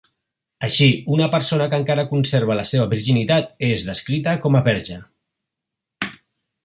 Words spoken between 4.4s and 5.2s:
com a verge.